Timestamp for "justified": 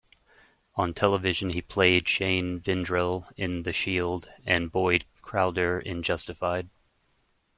6.01-6.71